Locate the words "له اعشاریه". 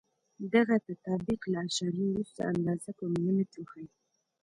1.51-2.07